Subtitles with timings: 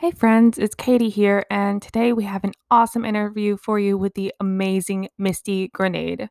[0.00, 4.14] Hey, friends, it's Katie here, and today we have an awesome interview for you with
[4.14, 6.28] the amazing Misty Granade.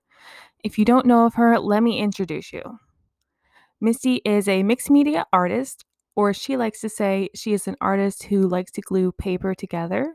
[0.63, 2.61] If you don't know of her, let me introduce you.
[3.81, 5.83] Misty is a mixed media artist,
[6.15, 10.13] or she likes to say she is an artist who likes to glue paper together.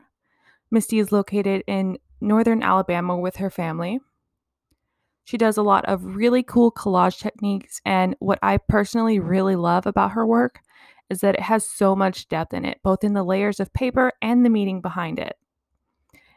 [0.71, 4.01] Misty is located in northern Alabama with her family.
[5.25, 9.87] She does a lot of really cool collage techniques, and what I personally really love
[9.87, 10.61] about her work
[11.11, 14.13] is that it has so much depth in it, both in the layers of paper
[14.23, 15.37] and the meaning behind it.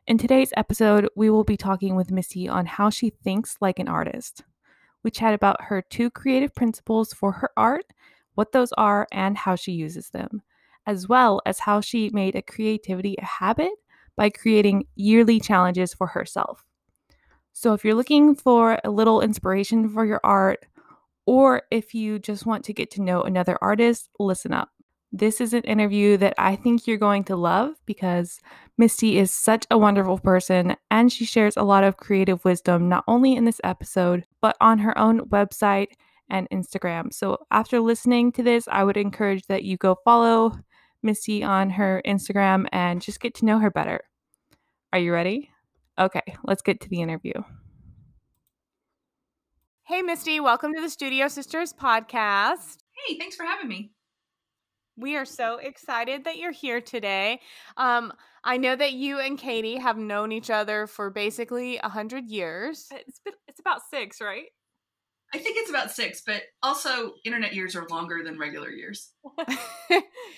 [0.08, 3.88] In today's episode, we will be talking with Missy on how she thinks like an
[3.88, 4.44] artist.
[5.04, 7.86] We chat about her two creative principles for her art,
[8.36, 10.44] what those are, and how she uses them,
[10.86, 13.72] as well as how she made a creativity a habit
[14.16, 16.64] by creating yearly challenges for herself.
[17.54, 20.66] So, if you're looking for a little inspiration for your art,
[21.26, 24.70] or if you just want to get to know another artist, listen up.
[25.12, 28.40] This is an interview that I think you're going to love because
[28.78, 33.06] Misty is such a wonderful person and she shares a lot of creative wisdom, not
[33.08, 35.88] only in this episode, but on her own website
[36.30, 37.14] and Instagram.
[37.14, 40.60] So after listening to this, I would encourage that you go follow
[41.02, 44.02] Misty on her Instagram and just get to know her better.
[44.92, 45.50] Are you ready?
[45.98, 47.34] Okay, let's get to the interview.
[49.88, 52.78] Hey, Misty, welcome to the Studio Sisters podcast.
[53.06, 53.92] Hey, thanks for having me.
[54.98, 57.40] We are so excited that you're here today.
[57.78, 58.12] Um,
[58.44, 62.88] I know that you and Katie have known each other for basically a hundred years.
[62.92, 64.46] It's been, it's about six, right?
[65.36, 69.12] I think it's about six, but also internet years are longer than regular years.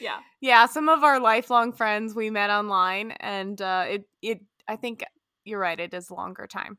[0.02, 0.66] yeah, yeah.
[0.66, 5.06] Some of our lifelong friends we met online, and uh, it it I think
[5.46, 5.80] you're right.
[5.80, 6.78] It is longer time.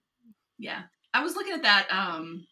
[0.58, 0.82] Yeah,
[1.14, 2.44] I was looking at that um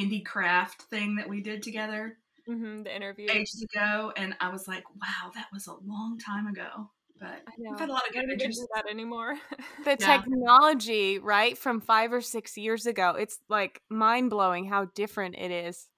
[0.00, 2.16] indie craft thing that we did together.
[2.48, 6.46] Mm-hmm, the interview ages ago, and I was like, "Wow, that was a long time
[6.46, 8.56] ago." But we've had a lot of good adventures.
[8.56, 9.34] Do that anymore.
[9.84, 10.16] the yeah.
[10.16, 15.50] technology, right, from five or six years ago, it's like mind blowing how different it
[15.50, 15.88] is.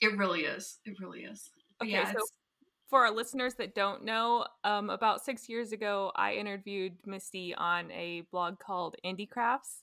[0.00, 0.78] It really is.
[0.84, 1.48] It really is.
[1.80, 2.18] Okay, yeah, so
[2.88, 7.90] for our listeners that don't know, um, about six years ago, I interviewed Misty on
[7.92, 9.82] a blog called Indie Crafts,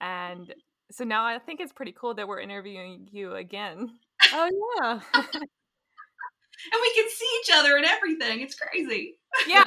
[0.00, 0.54] and
[0.94, 3.90] so now I think it's pretty cool that we're interviewing you again.
[4.32, 4.50] Oh
[4.80, 5.00] yeah.
[5.14, 8.40] and we can see each other and everything.
[8.40, 9.18] It's crazy.
[9.48, 9.64] Yeah.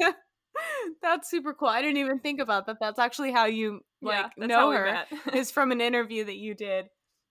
[1.02, 1.68] That's super cool.
[1.68, 2.76] I didn't even think about that.
[2.78, 5.04] That's actually how you like yeah, know her.
[5.32, 6.86] is from an interview that you did.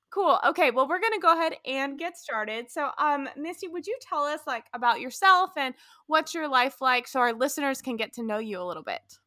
[0.09, 0.39] Cool.
[0.47, 2.71] Okay, well we're going to go ahead and get started.
[2.71, 5.75] So, um Misty, would you tell us like about yourself and
[6.07, 9.19] what's your life like so our listeners can get to know you a little bit?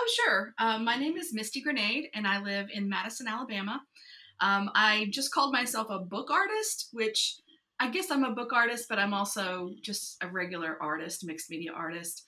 [0.00, 0.54] Oh, sure.
[0.58, 3.82] Um, my name is Misty Granade, and I live in Madison, Alabama.
[4.38, 7.40] Um, I just called myself a book artist, which
[7.80, 11.72] I guess I'm a book artist, but I'm also just a regular artist, mixed media
[11.72, 12.22] artist.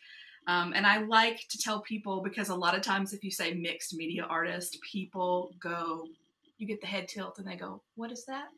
[0.48, 3.54] Um, and I like to tell people because a lot of times if you say
[3.54, 6.08] mixed media artist, people go,
[6.58, 8.48] you get the head tilt and they go, what is that?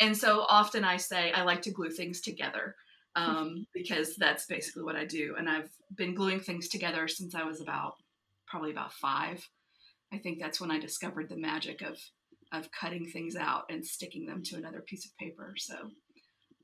[0.00, 2.74] And so often I say I like to glue things together
[3.14, 5.36] um, because that's basically what I do.
[5.38, 7.94] And I've been gluing things together since I was about
[8.52, 9.48] probably about five.
[10.12, 11.98] I think that's when I discovered the magic of
[12.52, 15.54] of cutting things out and sticking them to another piece of paper.
[15.56, 15.74] So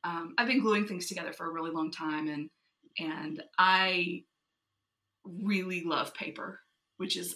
[0.04, 2.50] um, I've been gluing things together for a really long time, and
[2.98, 4.24] and I
[5.24, 6.60] really love paper,
[6.98, 7.34] which is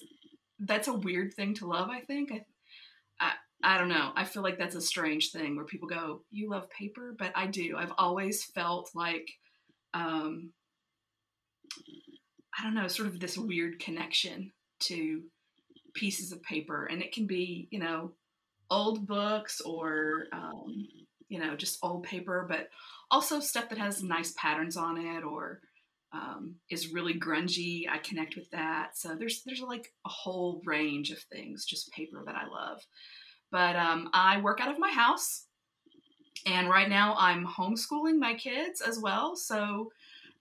[0.60, 1.88] that's a weird thing to love.
[1.88, 2.44] I think I,
[3.18, 3.32] I
[3.64, 4.12] I don't know.
[4.14, 7.46] I feel like that's a strange thing where people go, "You love paper," but I
[7.46, 7.76] do.
[7.78, 9.30] I've always felt like
[9.94, 10.52] um,
[12.58, 15.22] I don't know, sort of this weird connection to
[15.94, 16.86] pieces of paper.
[16.86, 18.12] And it can be, you know,
[18.70, 20.86] old books or, um,
[21.28, 22.68] you know, just old paper, but
[23.10, 25.60] also stuff that has nice patterns on it or
[26.12, 27.88] um, is really grungy.
[27.90, 28.96] I connect with that.
[28.96, 32.80] So there's there's like a whole range of things, just paper that I love.
[33.50, 35.46] But um, I work out of my house,
[36.46, 39.36] and right now I'm homeschooling my kids as well.
[39.36, 39.90] So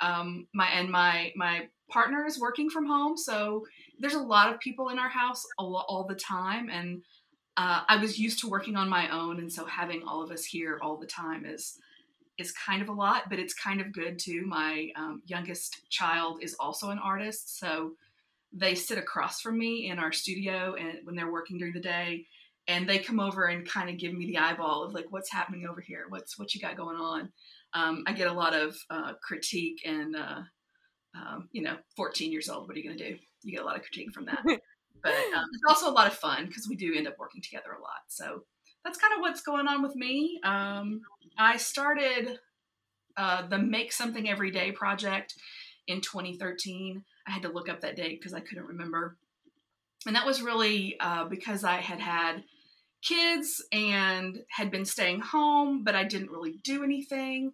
[0.02, 3.66] um, my and my my partner is working from home, so
[4.00, 7.02] there's a lot of people in our house all, all the time, and
[7.58, 10.44] uh, I was used to working on my own, and so having all of us
[10.46, 11.78] here all the time is
[12.38, 14.44] is kind of a lot, but it's kind of good too.
[14.48, 17.92] My um, youngest child is also an artist, so
[18.54, 22.26] they sit across from me in our studio, and when they're working during the day,
[22.68, 25.66] and they come over and kind of give me the eyeball of like, what's happening
[25.68, 26.06] over here?
[26.10, 27.32] What's what you got going on?
[27.74, 30.42] Um, I get a lot of uh, critique and uh,
[31.16, 33.18] um, you know, 14 years old, what are you going to do?
[33.44, 34.42] You get a lot of critique from that.
[34.46, 37.72] but um, it's also a lot of fun because we do end up working together
[37.72, 38.02] a lot.
[38.08, 38.44] So
[38.84, 40.40] that's kind of what's going on with me.
[40.44, 41.02] Um,
[41.38, 42.40] I started
[43.18, 45.36] uh, the Make Something Every Day project
[45.88, 47.04] in 2013.
[47.28, 49.18] I had to look up that date because I couldn't remember.
[50.08, 52.44] And that was really uh, because I had had
[53.02, 57.54] kids and had been staying home, but I didn't really do anything.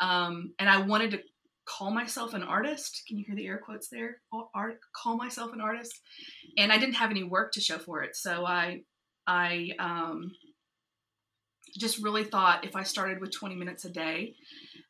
[0.00, 1.20] Um, and I wanted to
[1.64, 3.02] call myself an artist.
[3.06, 4.20] Can you hear the air quotes there?
[4.54, 6.00] Art, call myself an artist.
[6.56, 8.16] And I didn't have any work to show for it.
[8.16, 8.82] So I,
[9.26, 10.32] I um,
[11.78, 14.34] just really thought if I started with 20 minutes a day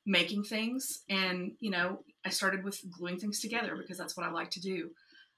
[0.06, 4.30] making things, and, you know, I started with gluing things together because that's what I
[4.30, 4.90] like to do.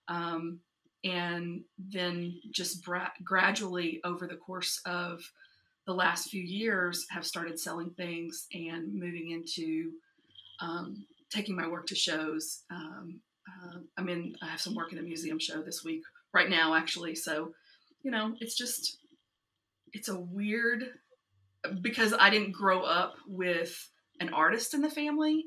[0.09, 0.61] Um,
[1.05, 5.21] and then just bra- gradually over the course of
[5.87, 9.93] the last few years have started selling things and moving into
[10.61, 12.63] um, taking my work to shows.
[12.71, 16.03] Um, uh, I'm in, I have some work in a museum show this week,
[16.35, 17.15] right now, actually.
[17.15, 17.53] So,
[18.03, 18.99] you know, it's just,
[19.93, 20.85] it's a weird,
[21.81, 23.89] because I didn't grow up with
[24.21, 25.47] an artist in the family.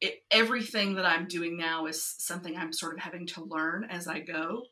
[0.00, 4.06] It, everything that I'm doing now is something I'm sort of having to learn as
[4.06, 4.62] I go.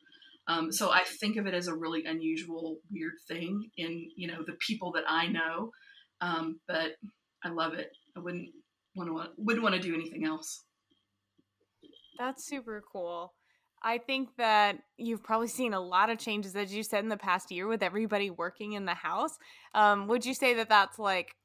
[0.48, 4.42] Um, so I think of it as a really unusual, weird thing in you know
[4.46, 5.70] the people that I know.
[6.20, 6.92] Um, but
[7.44, 7.90] I love it.
[8.16, 8.48] I wouldn't
[8.96, 10.64] want to wouldn't want to do anything else.
[12.18, 13.34] That's super cool.
[13.82, 17.16] I think that you've probably seen a lot of changes, as you said, in the
[17.16, 19.38] past year with everybody working in the house.
[19.74, 21.36] Um, would you say that that's like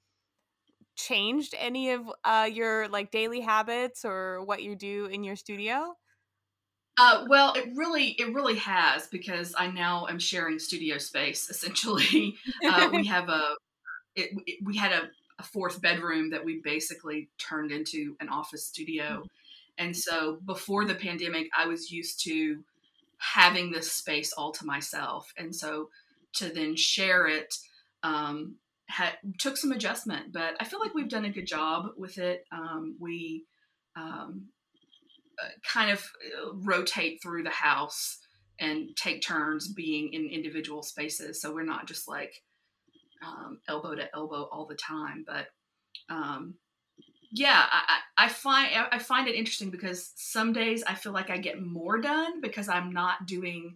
[0.96, 5.94] changed any of uh, your like daily habits or what you do in your studio?
[6.98, 11.50] Uh, well, it really, it really has because I now am sharing studio space.
[11.50, 12.36] Essentially,
[12.66, 13.56] uh, we have a,
[14.16, 15.10] it, it, we had a,
[15.40, 19.24] a, fourth bedroom that we basically turned into an office studio,
[19.80, 22.64] and so before the pandemic, I was used to
[23.18, 25.90] having this space all to myself, and so
[26.34, 27.56] to then share it
[28.04, 28.56] um,
[28.86, 30.32] had, took some adjustment.
[30.32, 32.46] But I feel like we've done a good job with it.
[32.52, 33.46] Um, we
[33.96, 34.50] um,
[35.66, 38.20] kind of uh, rotate through the house
[38.60, 41.42] and take turns being in individual spaces.
[41.42, 42.44] So we're not just like
[43.26, 45.26] um, elbow to elbow all the time.
[45.26, 45.48] But
[46.10, 46.56] um,
[47.32, 51.38] yeah, I, I find I find it interesting because some days I feel like I
[51.38, 53.76] get more done because I'm not doing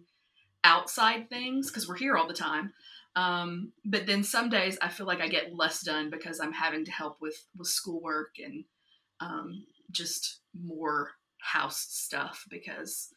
[0.64, 2.72] outside things because we're here all the time.
[3.16, 6.84] Um, but then some days I feel like I get less done because I'm having
[6.84, 8.64] to help with with schoolwork and
[9.20, 11.10] um, just more
[11.48, 13.08] house stuff because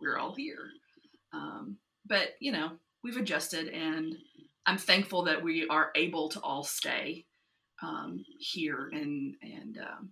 [0.00, 0.70] we're all here.
[1.32, 1.76] Um,
[2.06, 2.72] but you know,
[3.02, 4.14] we've adjusted, and
[4.66, 7.24] I'm thankful that we are able to all stay
[7.82, 10.10] um, here and and um,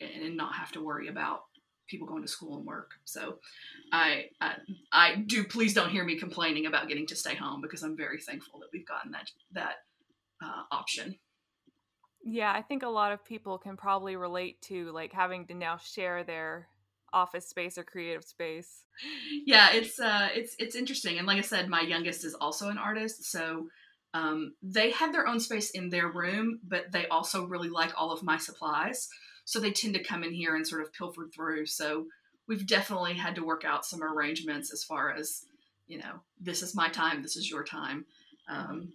[0.00, 1.42] and not have to worry about
[1.88, 2.92] people going to school and work.
[3.04, 3.38] So
[3.92, 4.56] I, I,
[4.92, 8.20] I do please don't hear me complaining about getting to stay home because I'm very
[8.20, 9.74] thankful that we've gotten that that
[10.42, 11.16] uh, option.
[12.30, 15.78] Yeah, I think a lot of people can probably relate to like having to now
[15.78, 16.68] share their
[17.10, 18.84] office space or creative space.
[19.46, 21.16] Yeah, it's uh it's it's interesting.
[21.16, 23.68] And like I said, my youngest is also an artist, so
[24.14, 28.10] um, they have their own space in their room, but they also really like all
[28.10, 29.08] of my supplies.
[29.44, 31.66] So they tend to come in here and sort of pilfer through.
[31.66, 32.06] So
[32.46, 35.44] we've definitely had to work out some arrangements as far as,
[35.86, 38.06] you know, this is my time, this is your time.
[38.48, 38.92] Um,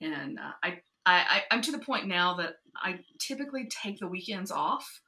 [0.00, 4.08] and uh, I I, I, am to the point now that I typically take the
[4.08, 5.00] weekends off,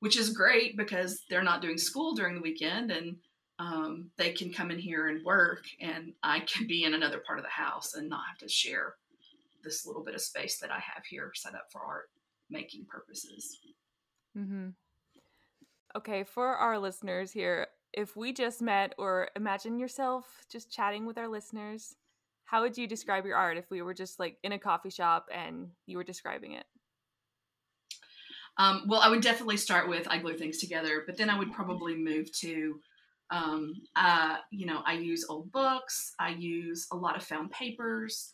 [0.00, 3.16] which is great because they're not doing school during the weekend and
[3.58, 7.38] um, they can come in here and work, and I can be in another part
[7.38, 8.96] of the house and not have to share
[9.64, 12.10] this little bit of space that I have here set up for art
[12.50, 13.58] making purposes.
[14.36, 14.68] Mm-hmm.
[15.96, 21.16] Okay, for our listeners here, if we just met, or imagine yourself just chatting with
[21.16, 21.96] our listeners,
[22.46, 25.26] how would you describe your art if we were just like in a coffee shop
[25.34, 26.64] and you were describing it?
[28.56, 31.52] Um, well, I would definitely start with I glue things together, but then I would
[31.52, 32.80] probably move to,
[33.30, 36.14] um, uh, you know, I use old books.
[36.18, 38.32] I use a lot of found papers.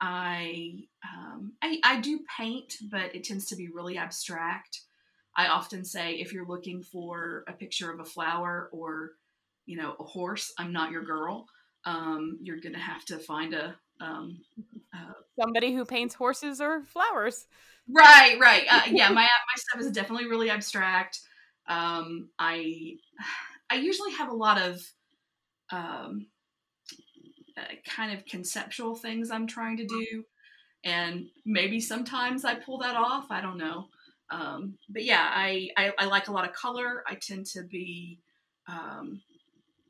[0.00, 4.82] I, um, I, I do paint, but it tends to be really abstract.
[5.36, 9.12] I often say if you're looking for a picture of a flower or,
[9.64, 11.46] you know, a horse, I'm not your girl
[11.86, 14.38] um, you're going to have to find a um,
[14.94, 17.46] uh, somebody who paints horses or flowers.
[17.88, 18.64] Right, right.
[18.70, 21.20] Uh, yeah, my my stuff is definitely really abstract.
[21.68, 22.96] Um, I
[23.70, 24.80] I usually have a lot of
[25.70, 26.26] um,
[27.56, 30.24] uh, kind of conceptual things I'm trying to do,
[30.84, 33.26] and maybe sometimes I pull that off.
[33.30, 33.86] I don't know.
[34.30, 37.04] Um, but yeah, I, I, I like a lot of color.
[37.06, 38.18] I tend to be
[38.68, 39.20] um,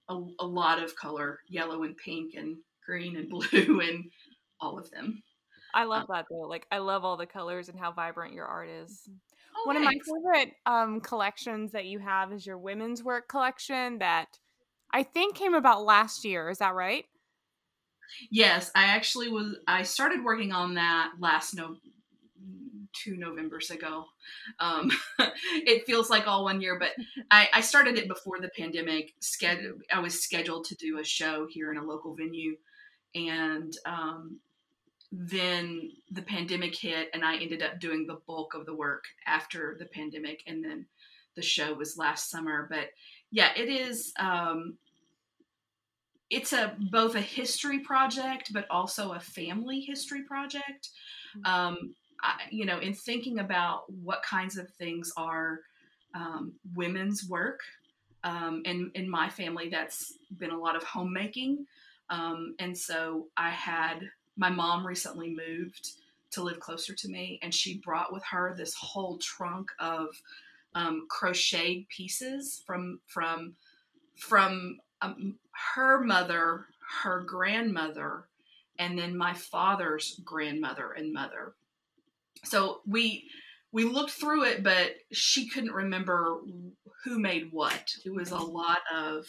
[0.09, 4.11] a, a lot of color yellow and pink and green and blue and
[4.61, 5.23] all of them.
[5.75, 6.49] I love um, that though.
[6.49, 9.09] Like I love all the colors and how vibrant your art is.
[9.57, 9.87] Oh, One nice.
[9.87, 14.39] of my favorite um, collections that you have is your women's work collection that
[14.93, 16.49] I think came about last year.
[16.49, 17.05] Is that right?
[18.31, 19.57] Yes, I actually was.
[19.67, 21.77] I started working on that last no
[23.03, 24.07] two Novembers ago.
[24.61, 24.91] Um,
[25.51, 26.91] it feels like all one year, but
[27.31, 29.15] I, I, started it before the pandemic.
[29.21, 32.57] Scheduled, I was scheduled to do a show here in a local venue,
[33.15, 34.39] and um,
[35.13, 39.77] then the pandemic hit, and I ended up doing the bulk of the work after
[39.79, 40.87] the pandemic, and then
[41.35, 42.67] the show was last summer.
[42.71, 42.89] But
[43.31, 44.13] yeah, it is.
[44.19, 44.79] Um,
[46.29, 50.91] it's a both a history project, but also a family history project.
[51.37, 51.53] Mm-hmm.
[51.53, 51.95] Um,
[52.51, 55.61] You know, in thinking about what kinds of things are
[56.15, 57.61] um, women's work,
[58.25, 61.67] um, and in my family, that's been a lot of homemaking.
[62.11, 64.01] Um, and so I had
[64.37, 65.93] my mom recently moved
[66.33, 70.09] to live closer to me, and she brought with her this whole trunk of
[70.75, 73.55] um, crocheted pieces from from
[74.17, 75.37] from um,
[75.75, 76.67] her mother,
[77.03, 78.25] her grandmother,
[78.79, 81.55] and then my father's grandmother and mother.
[82.45, 83.29] So we
[83.73, 86.41] we looked through it, but she couldn't remember
[87.05, 87.93] who made what.
[88.05, 89.27] It was a lot of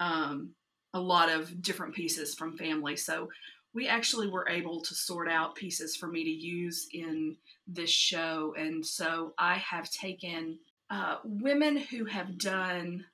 [0.00, 0.50] um,
[0.92, 2.96] a lot of different pieces from family.
[2.96, 3.28] So
[3.74, 8.54] we actually were able to sort out pieces for me to use in this show.
[8.56, 10.58] And so I have taken
[10.90, 13.04] uh, women who have done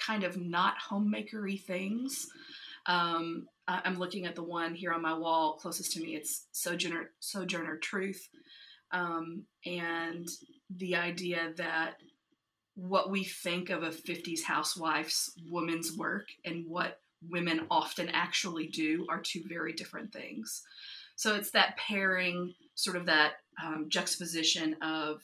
[0.00, 2.28] kind of not homemakery things.
[2.86, 6.16] Um, I'm looking at the one here on my wall closest to me.
[6.16, 8.28] It's Sojourner, Sojourner Truth.
[8.92, 10.26] Um, and
[10.74, 11.96] the idea that
[12.74, 19.06] what we think of a 50s housewife's woman's work and what women often actually do
[19.10, 20.62] are two very different things.
[21.16, 23.32] So it's that pairing, sort of that
[23.62, 25.20] um, juxtaposition of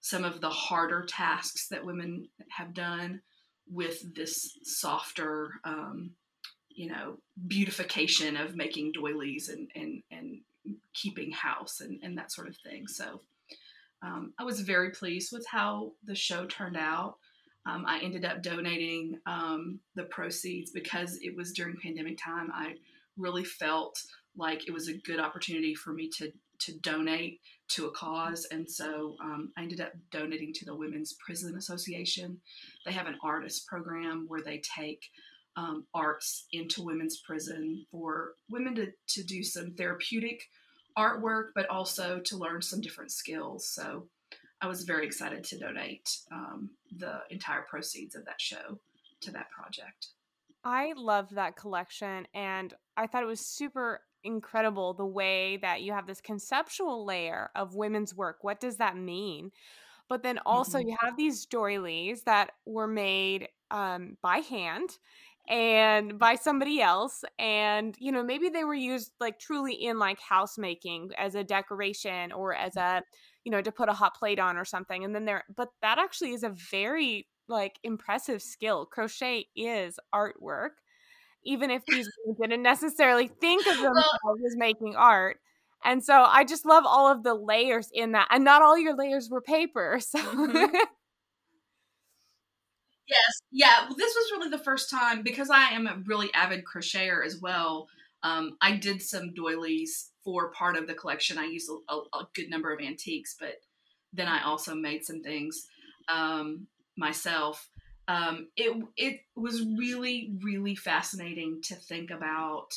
[0.00, 3.20] some of the harder tasks that women have done
[3.70, 6.12] with this softer, um,
[6.76, 7.18] you know,
[7.48, 10.40] beautification of making doilies and, and, and
[10.94, 12.86] keeping house and, and that sort of thing.
[12.86, 13.22] So
[14.02, 17.16] um, I was very pleased with how the show turned out.
[17.64, 22.50] Um, I ended up donating um, the proceeds because it was during pandemic time.
[22.54, 22.74] I
[23.16, 23.98] really felt
[24.36, 28.70] like it was a good opportunity for me to to donate to a cause, and
[28.70, 32.40] so um, I ended up donating to the Women's Prison Association.
[32.86, 35.02] They have an artist program where they take
[35.56, 40.42] um, arts into women's prison for women to, to do some therapeutic
[40.98, 43.68] artwork, but also to learn some different skills.
[43.68, 44.08] So
[44.60, 48.78] I was very excited to donate um, the entire proceeds of that show
[49.20, 50.08] to that project.
[50.64, 55.92] I loved that collection, and I thought it was super incredible the way that you
[55.92, 58.38] have this conceptual layer of women's work.
[58.42, 59.52] What does that mean?
[60.08, 60.88] But then also, mm-hmm.
[60.88, 64.90] you have these doilies that were made um, by hand
[65.48, 70.18] and by somebody else and you know maybe they were used like truly in like
[70.20, 73.02] housemaking as a decoration or as a
[73.46, 75.04] you know, to put a hot plate on or something.
[75.04, 78.86] And then there, but that actually is a very like impressive skill.
[78.86, 80.70] Crochet is artwork,
[81.44, 82.10] even if these
[82.42, 85.38] didn't necessarily think of themselves as making art.
[85.84, 88.26] And so I just love all of the layers in that.
[88.32, 90.00] And not all your layers were paper.
[90.10, 90.76] So mm-hmm.
[93.08, 93.86] Yes, yeah.
[93.86, 97.40] Well, this was really the first time because I am a really avid crocheter as
[97.40, 97.88] well.
[98.22, 101.38] Um, I did some doilies for part of the collection.
[101.38, 103.60] I used a, a, good number of antiques, but
[104.12, 105.68] then I also made some things
[106.08, 107.68] um, myself.
[108.08, 112.70] Um, it it was really really fascinating to think about.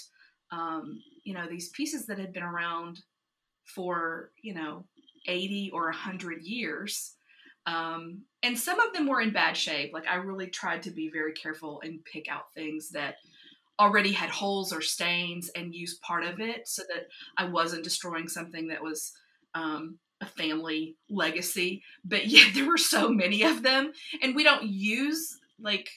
[0.51, 3.01] Um, you know these pieces that had been around
[3.65, 4.83] for you know
[5.27, 7.13] 80 or 100 years
[7.65, 11.09] um, and some of them were in bad shape like i really tried to be
[11.09, 13.15] very careful and pick out things that
[13.79, 18.27] already had holes or stains and use part of it so that I wasn't destroying
[18.27, 19.13] something that was
[19.55, 21.81] um, a family legacy.
[22.03, 25.89] But yeah, there were so many of them, and we don't use like.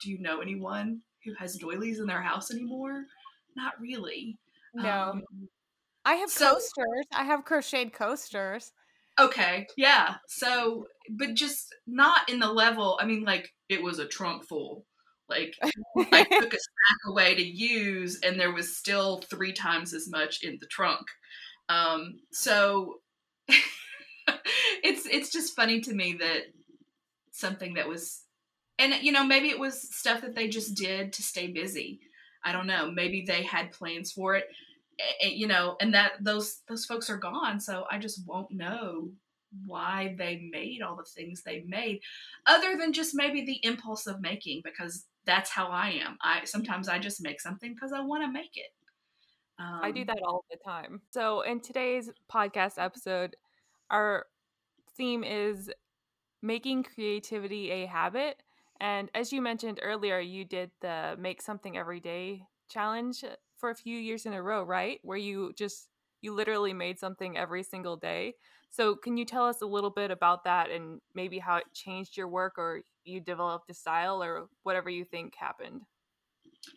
[0.00, 3.04] Do you know anyone who has doilies in their house anymore?
[3.56, 4.38] Not really.
[4.72, 4.88] No.
[4.88, 5.24] Um,
[6.04, 7.06] I have so, coasters.
[7.12, 8.70] I have crocheted coasters.
[9.18, 10.16] Okay, yeah.
[10.28, 12.98] So, but just not in the level.
[13.00, 14.84] I mean, like it was a trunk full
[15.28, 20.08] like I took a stack away to use, and there was still three times as
[20.08, 21.06] much in the trunk.
[21.68, 23.00] Um, so
[23.48, 26.42] it's it's just funny to me that
[27.32, 28.22] something that was,
[28.78, 32.00] and you know, maybe it was stuff that they just did to stay busy.
[32.44, 32.90] I don't know.
[32.90, 34.44] Maybe they had plans for it,
[35.20, 37.60] you know, and that those those folks are gone.
[37.60, 39.10] So I just won't know
[39.66, 42.00] why they made all the things they made
[42.46, 46.16] other than just maybe the impulse of making because that's how i am.
[46.22, 48.72] I sometimes i just make something because i want to make it.
[49.58, 51.00] Um, i do um, that all the time.
[51.10, 53.36] So in today's podcast episode
[53.90, 54.26] our
[54.96, 55.70] theme is
[56.42, 58.42] making creativity a habit.
[58.80, 63.24] And as you mentioned earlier you did the make something every day challenge
[63.58, 65.88] for a few years in a row right where you just
[66.20, 68.34] you literally made something every single day
[68.70, 72.16] so, can you tell us a little bit about that and maybe how it changed
[72.16, 75.82] your work or you developed a style or whatever you think happened?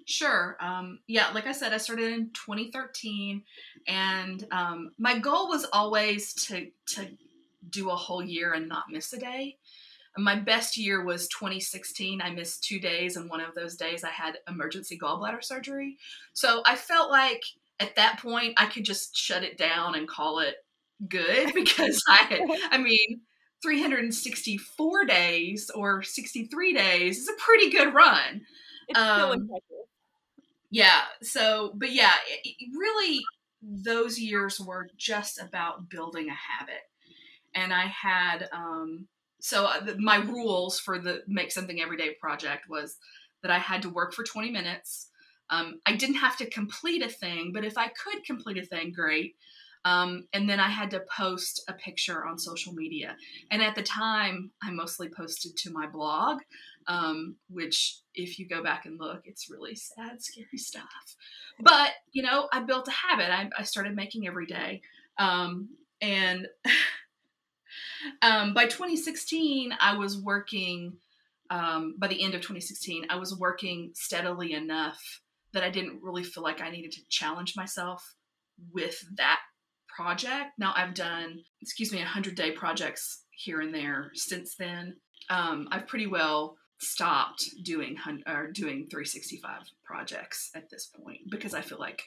[0.06, 0.58] Sure.
[0.62, 3.44] Um, yeah, like I said, I started in 2013,
[3.88, 7.10] and um, my goal was always to to
[7.70, 9.58] do a whole year and not miss a day.
[10.18, 12.22] My best year was 2016.
[12.22, 15.98] I missed two days, and one of those days I had emergency gallbladder surgery.
[16.34, 17.42] So I felt like
[17.80, 20.56] at that point I could just shut it down and call it
[21.08, 22.42] good because I had,
[22.72, 23.22] I mean,
[23.64, 28.42] 364 days or 63 days is a pretty good run.
[28.88, 29.50] It's um,
[30.70, 31.02] yeah.
[31.22, 33.20] So, but yeah, it, it really,
[33.62, 36.82] those years were just about building a habit.
[37.54, 39.08] And I had, um,
[39.42, 42.98] so uh, my rules for the Make Something Everyday project was
[43.42, 45.10] that I had to work for 20 minutes.
[45.50, 48.94] Um, I didn't have to complete a thing, but if I could complete a thing,
[48.94, 49.36] great.
[49.84, 53.16] Um, and then I had to post a picture on social media.
[53.50, 56.42] And at the time, I mostly posted to my blog,
[56.88, 61.16] um, which, if you go back and look, it's really sad, scary stuff.
[61.60, 63.32] But, you know, I built a habit.
[63.32, 64.82] I, I started making every day.
[65.18, 65.70] Um,
[66.00, 66.48] and
[68.22, 70.98] um, by 2016, I was working,
[71.50, 75.22] um, by the end of 2016, I was working steadily enough
[75.54, 78.16] that I didn't really feel like I needed to challenge myself
[78.74, 79.40] with that
[79.88, 80.52] project.
[80.58, 84.96] Now I've done, excuse me, 100 day projects here and there since then.
[85.30, 91.62] Um, I've pretty well stopped doing or doing 365 projects at this point because I
[91.62, 92.04] feel like,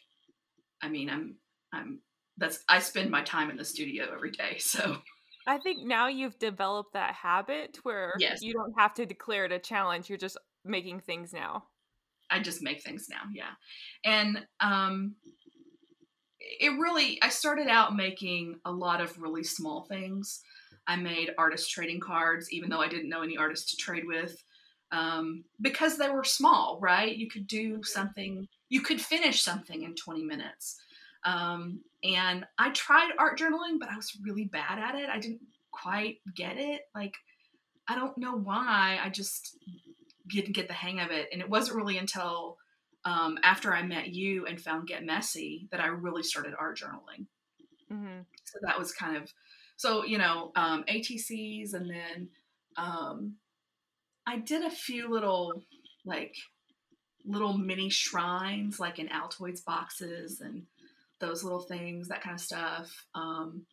[0.82, 1.36] I mean, I'm,
[1.72, 2.00] I'm,
[2.36, 4.58] that's, I spend my time in the studio every day.
[4.58, 4.98] So
[5.46, 8.42] I think now you've developed that habit where yes.
[8.42, 10.08] you don't have to declare it a challenge.
[10.08, 11.64] You're just making things now.
[12.30, 13.22] I just make things now.
[13.32, 13.50] Yeah.
[14.04, 15.16] And, um,
[16.60, 20.42] it really i started out making a lot of really small things
[20.86, 24.42] i made artist trading cards even though i didn't know any artists to trade with
[24.92, 29.94] um, because they were small right you could do something you could finish something in
[29.94, 30.80] 20 minutes
[31.24, 35.40] um, and i tried art journaling but i was really bad at it i didn't
[35.70, 37.14] quite get it like
[37.88, 39.56] i don't know why i just
[40.28, 42.56] didn't get the hang of it and it wasn't really until
[43.04, 47.26] um, after I met you and found Get Messy that I really started art journaling.
[47.92, 48.20] Mm-hmm.
[48.44, 49.32] So that was kind of
[49.76, 52.28] so you know um, ATCs and then
[52.76, 53.34] um,
[54.26, 55.62] I did a few little
[56.04, 56.34] like
[57.26, 60.62] little mini shrines like in Altoids boxes and
[61.20, 63.06] those little things that kind of stuff.
[63.14, 63.66] Um,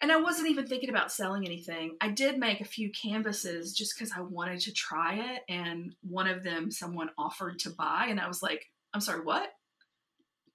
[0.00, 1.96] and I wasn't even thinking about selling anything.
[2.00, 6.28] I did make a few canvases just because I wanted to try it, and one
[6.28, 9.48] of them someone offered to buy, and I was like, "I'm sorry, what?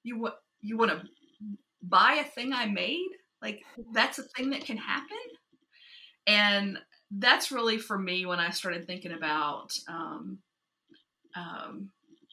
[0.03, 0.37] You what?
[0.61, 1.01] You want to
[1.81, 3.09] buy a thing I made?
[3.41, 3.61] Like
[3.93, 5.17] that's a thing that can happen?"
[6.27, 6.77] And
[7.09, 10.37] that's really for me when I started thinking about um,
[11.35, 11.89] um,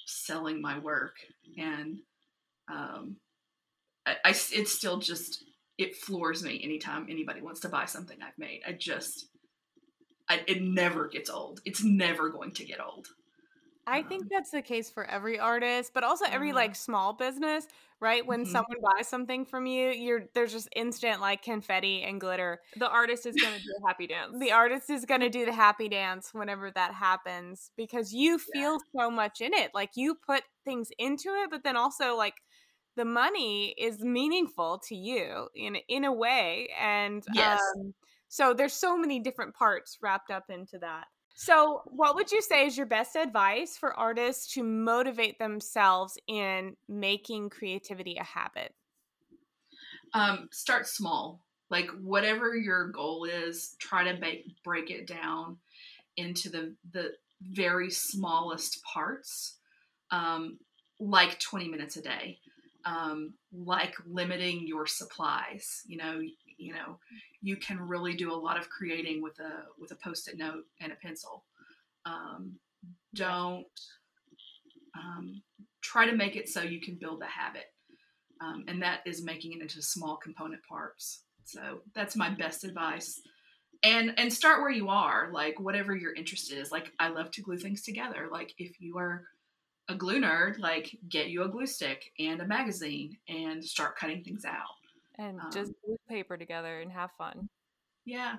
[0.07, 1.17] selling my work,
[1.57, 2.01] and
[2.71, 3.17] um,
[4.09, 5.45] I, I, it's still just
[5.77, 8.63] it floors me anytime anybody wants to buy something I've made.
[8.67, 9.27] I just,
[10.29, 11.61] I, it never gets old.
[11.65, 13.09] It's never going to get old.
[13.91, 17.67] I think that's the case for every artist, but also every like small business,
[18.01, 18.27] right?
[18.27, 18.53] When mm-hmm.
[18.53, 22.61] someone buys something from you, you're there's just instant like confetti and glitter.
[22.77, 24.37] The artist is going to do a happy dance.
[24.39, 28.79] The artist is going to do the happy dance whenever that happens because you feel
[28.93, 29.05] yeah.
[29.05, 29.71] so much in it.
[29.73, 32.35] Like you put things into it, but then also like
[32.99, 37.61] the money is meaningful to you in in a way and yes.
[37.79, 37.95] Um,
[38.29, 41.05] so there's so many different parts wrapped up into that.
[41.35, 46.77] So what would you say is your best advice for artists to motivate themselves in
[46.89, 48.75] making creativity a habit?
[50.13, 51.41] Um, start small.
[51.71, 55.59] Like whatever your goal is try to make, break it down
[56.17, 59.59] into the the very smallest parts
[60.11, 60.59] um,
[60.99, 62.39] like 20 minutes a day
[62.89, 65.83] um, like limiting your supplies.
[65.87, 66.21] You know,
[66.57, 66.99] you know,
[67.43, 70.93] you can really do a lot of creating with a with a post-it note and
[70.93, 71.45] a pencil.
[72.07, 72.55] Um,
[73.15, 73.67] don't
[74.97, 75.43] um,
[75.83, 77.67] try to make it so you can build the habit,
[78.41, 81.25] um, and that is making it into small component parts.
[81.45, 83.21] So that's my best advice.
[83.83, 86.73] And and start where you are, like whatever your interest is.
[86.73, 88.29] Like I love to glue things together.
[88.33, 89.25] Like if you are
[89.89, 94.23] a glue nerd, like get you a glue stick and a magazine and start cutting
[94.23, 94.77] things out.
[95.19, 97.49] And um, just glue paper together and have fun.
[98.05, 98.37] Yeah.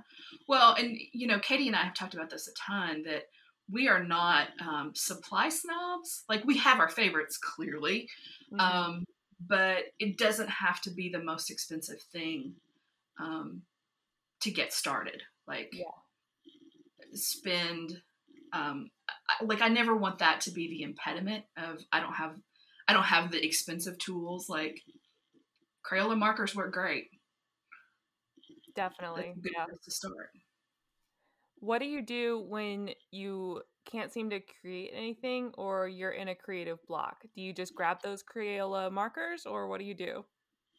[0.48, 3.24] Well, and you know, Katie and I have talked about this a ton that
[3.72, 6.24] we are not um, supply snobs.
[6.28, 8.10] Like we have our favorites clearly,
[8.52, 8.60] mm-hmm.
[8.60, 9.06] um,
[9.48, 12.54] but it doesn't have to be the most expensive thing
[13.20, 13.62] um,
[14.42, 15.22] to get started.
[15.48, 15.86] Like, yeah.
[17.14, 18.02] spend.
[18.54, 22.36] Um, I, like I never want that to be the impediment of I don't have
[22.88, 24.82] I don't have the expensive tools like
[25.90, 27.06] Crayola markers work great.
[28.76, 29.34] Definitely.
[29.44, 29.66] yeah.
[29.66, 30.30] to start.
[31.60, 36.36] What do you do when you can't seem to create anything or you're in a
[36.36, 37.18] creative block?
[37.36, 40.24] Do you just grab those Crayola markers or what do you do?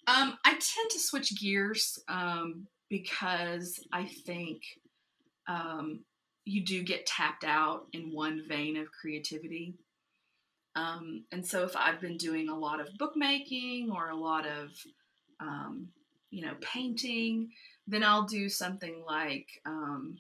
[0.07, 4.63] Um, I tend to switch gears um, because I think
[5.47, 6.05] um,
[6.44, 9.74] you do get tapped out in one vein of creativity.
[10.76, 14.70] Um, and so if I've been doing a lot of bookmaking or a lot of,
[15.40, 15.88] um,
[16.31, 17.50] you know, painting,
[17.87, 20.16] then I'll do something like, um,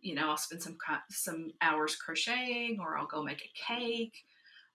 [0.00, 0.76] you know, I'll spend some
[1.10, 4.24] some hours crocheting, or I'll go make a cake.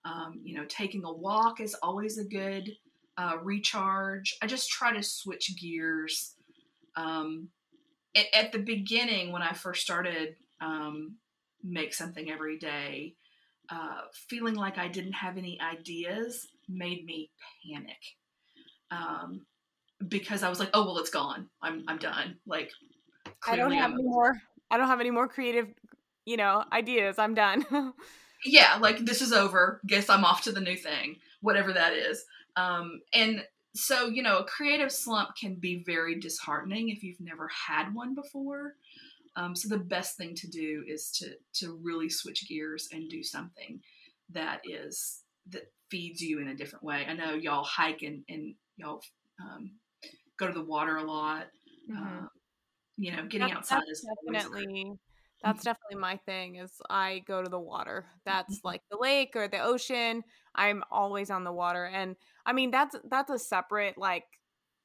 [0.04, 2.76] Um, you know, taking a walk is always a good
[3.18, 4.36] uh, recharge.
[4.42, 6.34] I just try to switch gears.
[6.96, 7.50] Um,
[8.16, 11.16] at, at, the beginning, when I first started um,
[11.62, 13.14] make something every day,
[13.70, 17.30] uh, feeling like I didn't have any ideas made me
[17.66, 17.98] panic.
[18.90, 19.42] Um,
[20.06, 21.48] because I was like, oh well, it's gone.
[21.62, 22.36] I'm I'm done.
[22.46, 22.70] Like
[23.46, 24.40] I don't have I'm, any more.
[24.70, 25.68] I don't have any more creative,
[26.24, 27.18] you know, ideas.
[27.18, 27.66] I'm done.
[28.44, 29.80] yeah, like this is over.
[29.86, 32.24] Guess I'm off to the new thing, whatever that is.
[32.56, 33.44] Um, and
[33.74, 38.14] so you know, a creative slump can be very disheartening if you've never had one
[38.14, 38.74] before.
[39.38, 43.22] Um, so the best thing to do is to to really switch gears and do
[43.22, 43.80] something
[44.30, 47.06] that is that feeds you in a different way.
[47.08, 49.00] I know y'all hike and, and y'all
[49.40, 49.70] um,
[50.38, 51.46] go to the water a lot.
[51.90, 52.02] Mm-hmm.
[52.02, 52.28] Um,
[52.96, 54.92] you know, getting that's, outside that's is definitely
[55.42, 58.06] that's definitely my thing is I go to the water.
[58.26, 58.66] That's mm-hmm.
[58.66, 60.24] like the lake or the ocean.
[60.56, 61.84] I'm always on the water.
[61.84, 64.24] And I mean that's that's a separate like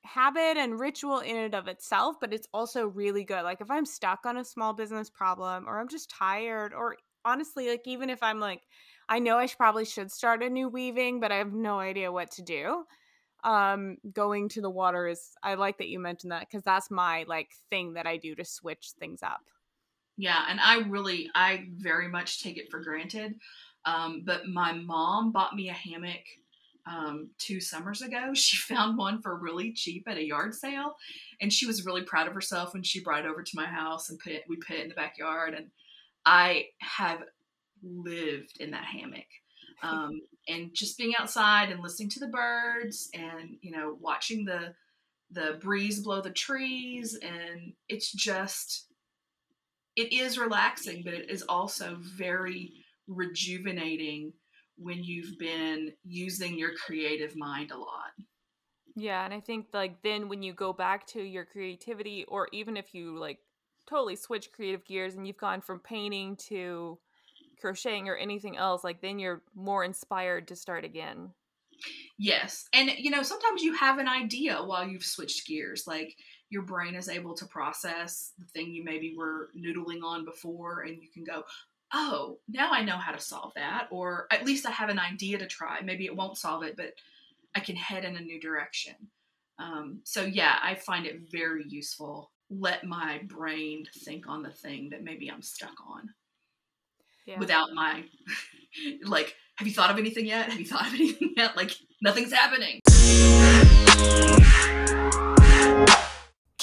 [0.03, 3.43] habit and ritual in and of itself, but it's also really good.
[3.43, 7.69] Like if I'm stuck on a small business problem or I'm just tired or honestly
[7.69, 8.63] like even if I'm like
[9.09, 12.11] I know I should, probably should start a new weaving, but I have no idea
[12.11, 12.85] what to do
[13.43, 17.25] um going to the water is i like that you mentioned that because that's my
[17.27, 19.41] like thing that i do to switch things up
[20.17, 23.35] yeah and i really i very much take it for granted
[23.85, 26.23] um, but my mom bought me a hammock
[26.85, 30.95] um, two summers ago she found one for really cheap at a yard sale
[31.41, 34.09] and she was really proud of herself when she brought it over to my house
[34.09, 35.67] and put it we put it in the backyard and
[36.25, 37.23] i have
[37.83, 39.25] lived in that hammock
[39.81, 44.73] um, and just being outside and listening to the birds and you know watching the
[45.31, 48.87] the breeze blow the trees and it's just
[49.95, 52.73] it is relaxing but it is also very
[53.07, 54.33] rejuvenating
[54.77, 58.11] when you've been using your creative mind a lot
[58.95, 62.77] yeah and i think like then when you go back to your creativity or even
[62.77, 63.39] if you like
[63.87, 66.97] totally switch creative gears and you've gone from painting to
[67.63, 71.31] crocheting or anything else, like then you're more inspired to start again.
[72.17, 72.67] Yes.
[72.73, 75.85] And you know, sometimes you have an idea while you've switched gears.
[75.87, 76.15] Like
[76.49, 81.01] your brain is able to process the thing you maybe were noodling on before and
[81.01, 81.43] you can go,
[81.93, 85.37] "Oh, now I know how to solve that." Or at least I have an idea
[85.37, 85.81] to try.
[85.81, 86.93] Maybe it won't solve it, but
[87.55, 88.95] I can head in a new direction.
[89.59, 92.31] Um, so yeah, I find it very useful.
[92.49, 96.09] Let my brain think on the thing that maybe I'm stuck on
[97.25, 97.39] yeah.
[97.39, 98.03] without my
[99.03, 102.33] like have you thought of anything yet have you thought of anything yet like nothing's
[102.33, 102.81] happening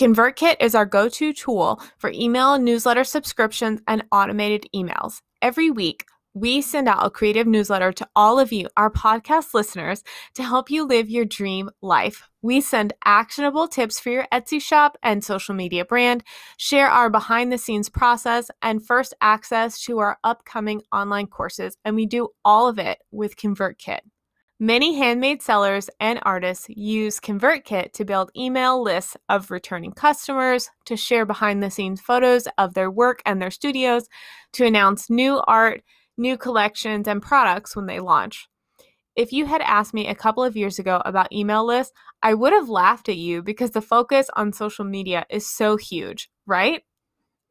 [0.00, 5.20] ConvertKit is our go to tool for email and newsletter subscriptions and automated emails.
[5.42, 10.02] Every week, we send out a creative newsletter to all of you, our podcast listeners,
[10.36, 12.30] to help you live your dream life.
[12.40, 16.24] We send actionable tips for your Etsy shop and social media brand,
[16.56, 21.76] share our behind the scenes process, and first access to our upcoming online courses.
[21.84, 24.00] And we do all of it with ConvertKit.
[24.62, 30.98] Many handmade sellers and artists use ConvertKit to build email lists of returning customers, to
[30.98, 34.06] share behind the scenes photos of their work and their studios,
[34.52, 35.82] to announce new art
[36.18, 38.50] new collections and products when they launch.
[39.16, 42.52] If you had asked me a couple of years ago about email lists, I would
[42.52, 46.82] have laughed at you because the focus on social media is so huge, right?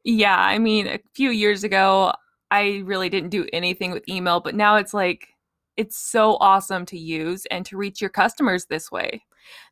[0.04, 2.12] Yeah, I mean, a few years ago,
[2.52, 5.26] I really didn't do anything with email, but now it's like
[5.76, 9.22] it's so awesome to use and to reach your customers this way.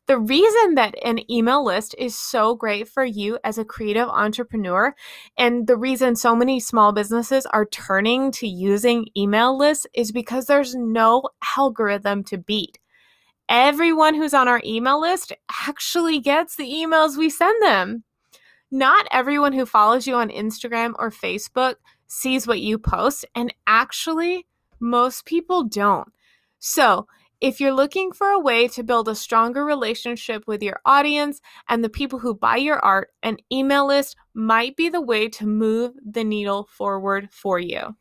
[0.07, 4.95] The reason that an email list is so great for you as a creative entrepreneur,
[5.37, 10.45] and the reason so many small businesses are turning to using email lists is because
[10.45, 12.79] there's no algorithm to beat.
[13.47, 15.33] Everyone who's on our email list
[15.67, 18.03] actually gets the emails we send them.
[18.71, 21.75] Not everyone who follows you on Instagram or Facebook
[22.07, 24.45] sees what you post, and actually,
[24.79, 26.07] most people don't.
[26.59, 27.07] So,
[27.41, 31.39] if you're looking for a way to build a stronger relationship with your audience
[31.69, 35.47] and the people who buy your art, an email list might be the way to
[35.47, 37.95] move the needle forward for you.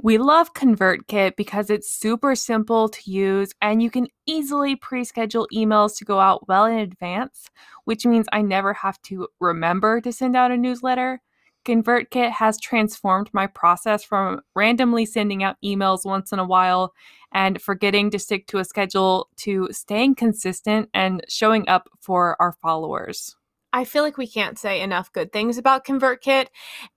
[0.00, 5.48] We love ConvertKit because it's super simple to use and you can easily pre schedule
[5.52, 7.48] emails to go out well in advance,
[7.84, 11.20] which means I never have to remember to send out a newsletter.
[11.68, 16.94] ConvertKit has transformed my process from randomly sending out emails once in a while
[17.30, 22.52] and forgetting to stick to a schedule to staying consistent and showing up for our
[22.52, 23.36] followers.
[23.74, 26.46] I feel like we can't say enough good things about ConvertKit,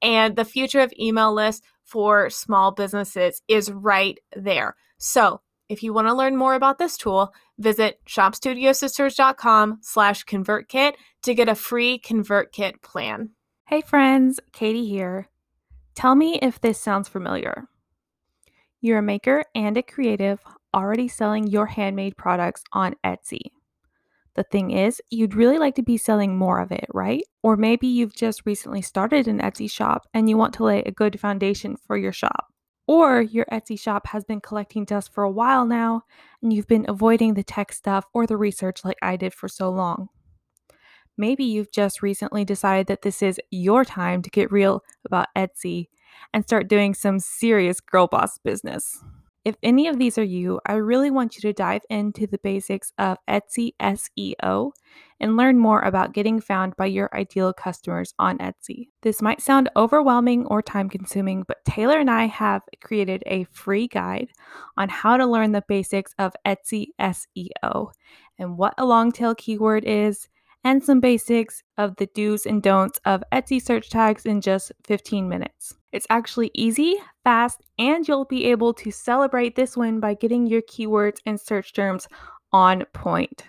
[0.01, 4.77] and the future of email lists for small businesses is right there.
[4.97, 11.33] So, if you want to learn more about this tool, visit shopstudiosisters.com slash ConvertKit to
[11.33, 13.31] get a free ConvertKit plan.
[13.71, 15.29] Hey friends, Katie here.
[15.95, 17.69] Tell me if this sounds familiar.
[18.81, 20.41] You're a maker and a creative
[20.73, 23.43] already selling your handmade products on Etsy.
[24.35, 27.23] The thing is, you'd really like to be selling more of it, right?
[27.43, 30.91] Or maybe you've just recently started an Etsy shop and you want to lay a
[30.91, 32.47] good foundation for your shop.
[32.87, 36.03] Or your Etsy shop has been collecting dust for a while now
[36.41, 39.69] and you've been avoiding the tech stuff or the research like I did for so
[39.69, 40.09] long.
[41.21, 45.85] Maybe you've just recently decided that this is your time to get real about Etsy
[46.33, 49.03] and start doing some serious girl boss business.
[49.45, 52.91] If any of these are you, I really want you to dive into the basics
[52.97, 54.71] of Etsy SEO
[55.19, 58.87] and learn more about getting found by your ideal customers on Etsy.
[59.03, 63.87] This might sound overwhelming or time consuming, but Taylor and I have created a free
[63.87, 64.29] guide
[64.75, 67.91] on how to learn the basics of Etsy SEO
[68.39, 70.27] and what a long tail keyword is
[70.63, 75.27] and some basics of the do's and don'ts of Etsy search tags in just 15
[75.27, 75.75] minutes.
[75.91, 80.61] It's actually easy, fast, and you'll be able to celebrate this win by getting your
[80.61, 82.07] keywords and search terms
[82.53, 83.43] on point.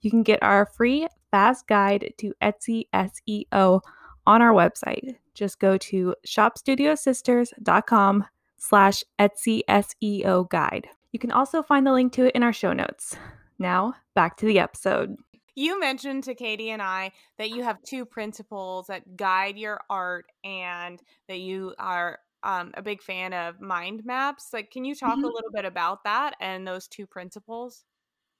[0.00, 3.80] You can get our free fast guide to Etsy SEO
[4.26, 5.16] on our website.
[5.34, 8.24] Just go to shopstudiosisters.com
[8.58, 10.86] slash Etsy SEO guide.
[11.10, 13.16] You can also find the link to it in our show notes.
[13.58, 15.16] Now, back to the episode.
[15.54, 20.26] You mentioned to Katie and I that you have two principles that guide your art
[20.44, 24.48] and that you are um, a big fan of mind maps.
[24.52, 25.24] Like, can you talk mm-hmm.
[25.24, 27.84] a little bit about that and those two principles?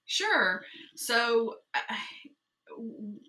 [0.06, 0.62] Sure.
[0.96, 1.94] So, uh,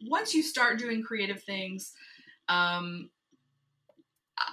[0.08, 1.94] once you start doing creative things,
[2.50, 3.10] um,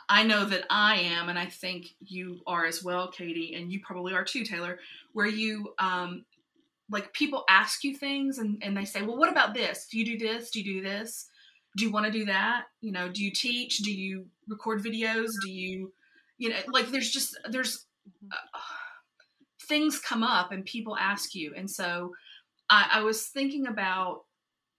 [0.09, 3.81] I know that I am, and I think you are as well, Katie, and you
[3.81, 4.79] probably are too, Taylor,
[5.13, 6.25] where you um,
[6.91, 9.87] like people ask you things and, and they say, well, what about this?
[9.91, 10.51] Do you do this?
[10.51, 11.29] Do you do this?
[11.77, 12.65] Do you want to do that?
[12.81, 13.79] You know, do you teach?
[13.79, 15.29] Do you record videos?
[15.45, 15.93] Do you,
[16.37, 17.87] you know, like there's just, there's
[18.33, 18.59] uh,
[19.69, 21.55] things come up and people ask you.
[21.57, 22.13] And so
[22.69, 24.25] I, I was thinking about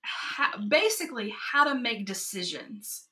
[0.02, 3.08] how, basically how to make decisions.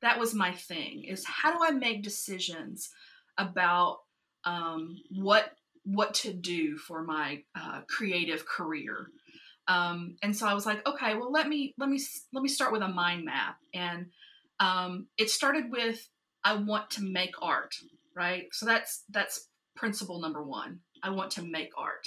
[0.00, 2.90] That was my thing is how do I make decisions
[3.38, 3.98] about
[4.44, 5.52] um, what
[5.84, 9.08] what to do for my uh, creative career.
[9.68, 12.00] Um, and so I was like, okay, well let me let me
[12.32, 14.06] let me start with a mind map, and
[14.60, 16.06] um, it started with
[16.42, 17.74] I want to make art,
[18.14, 18.46] right?
[18.52, 20.80] So that's that's principle number one.
[21.02, 22.06] I want to make art,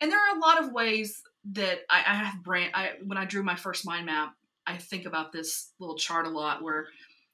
[0.00, 2.70] and there are a lot of ways that I, I have brand.
[2.74, 4.34] I when I drew my first mind map,
[4.66, 6.86] I think about this little chart a lot, where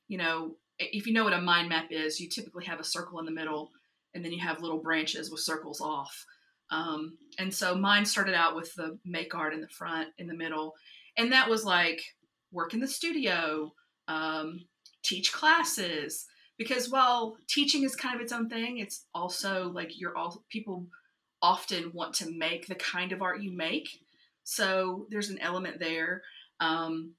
[0.09, 3.20] you know if you know what a mind map is, you typically have a circle
[3.20, 3.70] in the middle
[4.14, 6.25] and then you have little branches with circles off.
[6.70, 10.35] Um, and so mine started out with the make art in the front, in the
[10.35, 10.75] middle,
[11.16, 12.01] and that was like
[12.53, 13.73] work in the studio,
[14.09, 14.61] um,
[15.03, 16.27] teach classes.
[16.59, 20.87] Because while teaching is kind of its own thing, it's also like you're all people
[21.42, 23.88] often want to make the kind of art you make.
[24.44, 26.23] So there's an element there.
[26.61, 27.14] Um,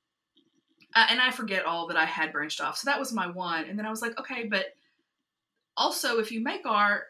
[0.95, 2.77] and I forget all that I had branched off.
[2.77, 3.65] So that was my one.
[3.65, 4.65] And then I was like, okay, but
[5.77, 7.05] also if you make art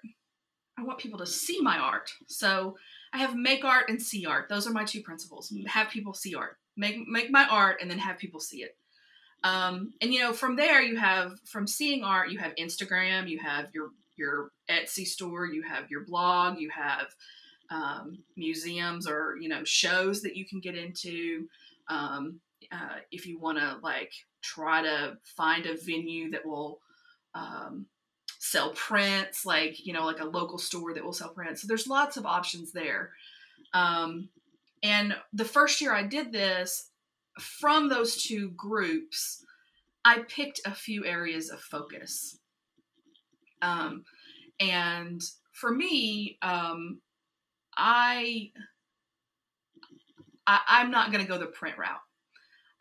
[0.77, 2.75] i want people to see my art so
[3.13, 4.47] I have make art and see art.
[4.47, 5.53] Those are my two principles.
[5.67, 6.57] Have people see art.
[6.77, 8.75] Make make my art and then have people see it.
[9.43, 13.39] Um, and you know, from there you have from seeing art, you have Instagram, you
[13.39, 17.07] have your your Etsy store, you have your blog, you have
[17.69, 21.47] um, museums or you know shows that you can get into.
[21.89, 22.39] Um,
[22.71, 26.79] uh, if you want to like try to find a venue that will
[27.33, 27.87] um,
[28.43, 31.61] sell prints, like you know, like a local store that will sell prints.
[31.61, 33.11] So there's lots of options there.
[33.71, 34.29] Um,
[34.81, 36.89] and the first year I did this,
[37.39, 39.45] from those two groups,
[40.03, 42.39] I picked a few areas of focus.
[43.61, 44.05] Um,
[44.59, 46.99] and for me, um,
[47.77, 48.49] I,
[50.47, 52.01] I am not going to go the print route.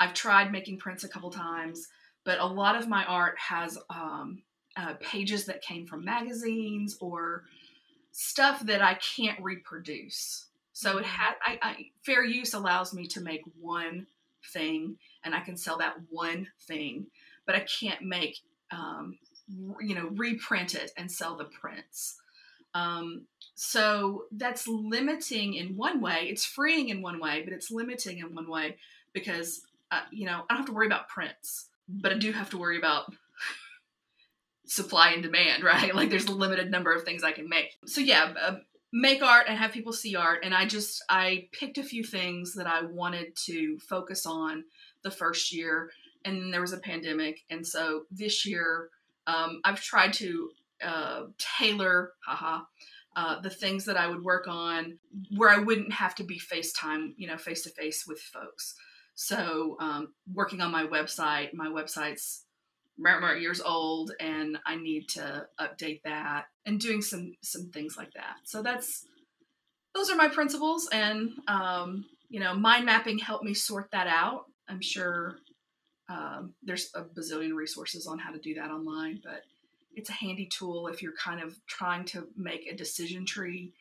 [0.01, 1.87] I've tried making prints a couple times,
[2.25, 4.43] but a lot of my art has um,
[4.77, 7.45] uh, pages that came from magazines or
[8.13, 10.47] stuff that I can't reproduce.
[10.73, 11.05] So it mm-hmm.
[11.05, 14.07] had I, I, fair use allows me to make one
[14.53, 17.07] thing and I can sell that one thing,
[17.47, 18.39] but I can't make
[18.71, 19.19] um,
[19.81, 22.17] you know reprint it and sell the prints.
[22.75, 26.29] Um, so that's limiting in one way.
[26.31, 28.77] It's freeing in one way, but it's limiting in one way
[29.13, 32.51] because uh, you know I don't have to worry about prints, but I do have
[32.51, 33.13] to worry about
[34.71, 35.95] supply and demand, right?
[35.95, 37.77] Like there's a limited number of things I can make.
[37.87, 38.57] So yeah, uh,
[38.93, 40.41] make art and have people see art.
[40.45, 44.65] And I just I picked a few things that I wanted to focus on
[45.03, 45.91] the first year,
[46.25, 48.91] and then there was a pandemic, and so this year
[49.27, 50.51] um, I've tried to
[50.85, 52.65] uh, tailor, haha.
[53.17, 54.97] Uh, the things that I would work on
[55.37, 58.77] where I wouldn't have to be FaceTime, you know, face to face with folks.
[59.17, 62.45] So, um, working on my website, my website's
[63.39, 68.37] years old and I need to update that and doing some some things like that.
[68.45, 69.07] So that's
[69.95, 74.45] those are my principles and um, you know mind mapping helped me sort that out.
[74.69, 75.37] I'm sure
[76.09, 79.43] um, there's a bazillion resources on how to do that online, but
[79.95, 83.73] it's a handy tool if you're kind of trying to make a decision tree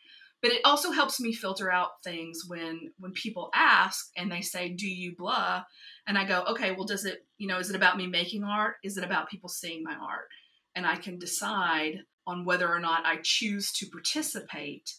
[0.41, 4.69] but it also helps me filter out things when when people ask and they say
[4.69, 5.63] do you blah?
[6.07, 8.75] And i go okay well does it you know is it about me making art?
[8.83, 10.27] Is it about people seeing my art?
[10.75, 14.93] And i can decide on whether or not i choose to participate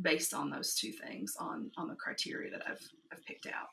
[0.00, 3.68] based on those two things on on the criteria that i've i've picked out.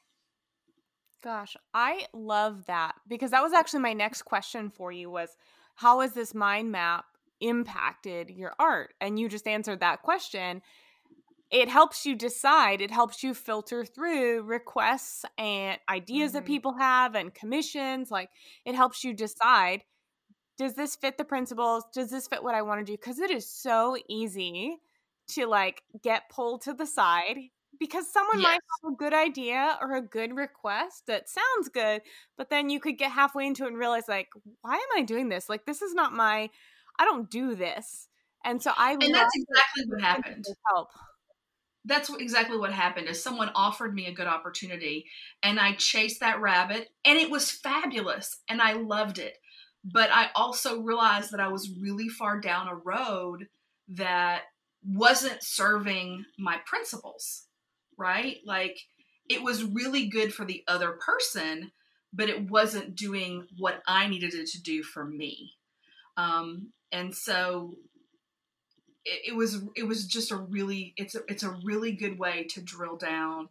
[1.23, 5.29] Gosh i love that because that was actually my next question for you was
[5.75, 7.05] how has this mind map
[7.41, 8.93] impacted your art?
[9.01, 10.61] And you just answered that question
[11.51, 16.37] it helps you decide it helps you filter through requests and ideas mm-hmm.
[16.39, 18.29] that people have and commissions like
[18.65, 19.83] it helps you decide
[20.57, 21.83] does this fit the principles?
[21.93, 22.97] Does this fit what i want to do?
[22.97, 24.77] Because it is so easy
[25.29, 27.37] to like get pulled to the side
[27.79, 28.43] because someone yes.
[28.43, 32.01] might have a good idea or a good request that sounds good
[32.37, 34.29] but then you could get halfway into it and realize like
[34.61, 35.49] why am i doing this?
[35.49, 36.49] Like this is not my
[36.99, 38.07] i don't do this.
[38.43, 40.45] And so i and that's exactly what happened.
[40.67, 40.89] help
[41.85, 45.05] that's exactly what happened is someone offered me a good opportunity
[45.43, 49.37] and i chased that rabbit and it was fabulous and i loved it.
[49.83, 53.47] But i also realized that i was really far down a road
[53.89, 54.43] that
[54.83, 57.43] wasn't serving my principles
[57.97, 58.37] right?
[58.45, 58.79] Like
[59.29, 61.71] it was really good for the other person
[62.13, 65.51] but it wasn't doing what i needed it to do for me.
[66.17, 67.75] Um, and so
[69.05, 72.43] it, it was it was just a really it's a it's a really good way
[72.51, 73.49] to drill down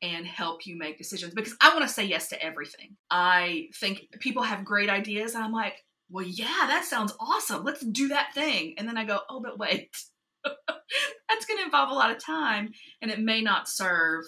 [0.00, 2.96] and help you make decisions because I want to say yes to everything.
[3.10, 7.62] I think people have great ideas and I'm like, well, yeah, that sounds awesome.
[7.62, 8.74] Let's do that thing.
[8.78, 9.96] And then I go, oh, but wait,
[10.44, 14.24] that's going to involve a lot of time and it may not serve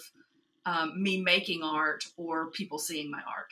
[0.65, 3.51] um, me making art or people seeing my art.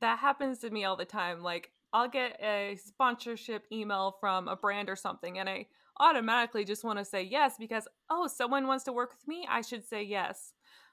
[0.00, 1.42] That happens to me all the time.
[1.42, 5.66] Like, I'll get a sponsorship email from a brand or something, and I
[6.00, 9.46] automatically just want to say yes because oh someone wants to work with me?
[9.48, 10.52] I should say yes.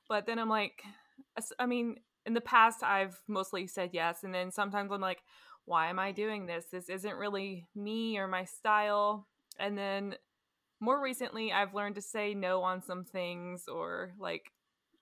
[0.10, 0.84] But then i'm like
[1.60, 1.96] i mean
[2.26, 5.24] in the past i've mostly said yes and then sometimes i'm like
[5.66, 6.66] why am i doing this?
[6.72, 9.28] This isn't really me or my style
[9.60, 10.16] and then
[10.82, 14.52] more recently i've learned to say no on some things or like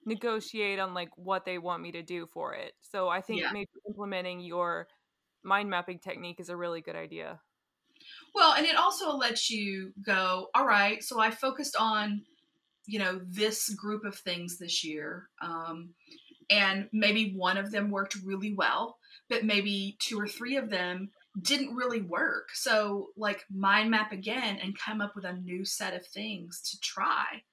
[0.05, 2.73] negotiate on like what they want me to do for it.
[2.81, 3.51] So i think yeah.
[3.51, 4.87] maybe implementing your
[5.43, 7.39] mind mapping technique is a really good idea
[8.35, 12.23] well, and it also lets you go, all right, so I focused on,
[12.85, 15.29] you know, this group of things this year.
[15.41, 15.93] Um,
[16.49, 18.97] and maybe one of them worked really well,
[19.29, 22.49] but maybe two or three of them didn't really work.
[22.53, 26.79] So, like, mind map again and come up with a new set of things to
[26.81, 27.43] try.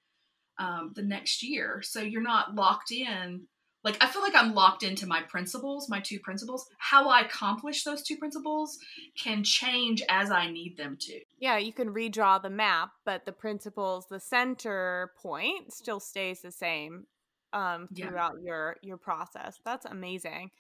[0.59, 1.83] um, the next year.
[1.83, 3.43] So you're not locked in.
[3.85, 6.67] Like I feel like I'm locked into my principles, my two principles.
[6.79, 8.79] How I accomplish those two principles
[9.17, 11.21] can change as I need them to.
[11.39, 16.51] Yeah, you can redraw the map, but the principles, the center point still stays the
[16.51, 17.07] same
[17.53, 18.47] um, throughout yeah.
[18.47, 19.61] your your process.
[19.65, 20.51] That's amazing.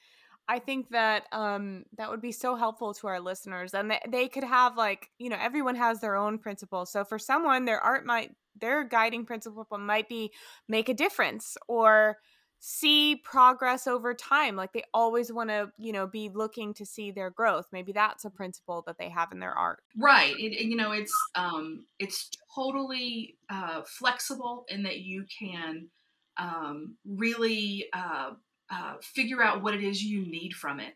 [0.51, 4.29] I think that um, that would be so helpful to our listeners, and they, they
[4.29, 6.93] could have like you know everyone has their own principles.
[6.93, 10.33] So for someone, their art might their guiding principle might be
[10.69, 12.16] make a difference or
[12.61, 17.11] see progress over time like they always want to you know be looking to see
[17.11, 20.77] their growth maybe that's a principle that they have in their art right it, you
[20.77, 25.89] know it's um it's totally uh flexible in that you can
[26.37, 28.31] um really uh,
[28.71, 30.95] uh figure out what it is you need from it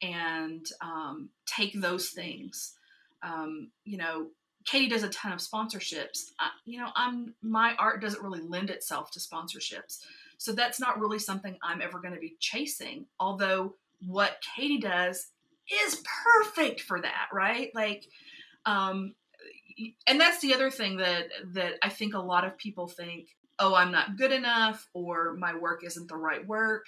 [0.00, 2.72] and um take those things
[3.22, 4.28] um you know
[4.64, 6.30] Katie does a ton of sponsorships.
[6.38, 9.98] I, you know, I'm my art doesn't really lend itself to sponsorships.
[10.42, 13.06] So that's not really something I'm ever going to be chasing.
[13.20, 15.28] Although what Katie does
[15.86, 17.70] is perfect for that, right?
[17.76, 18.04] Like
[18.66, 19.14] um
[20.06, 23.28] and that's the other thing that that I think a lot of people think,
[23.60, 26.86] "Oh, I'm not good enough or my work isn't the right work."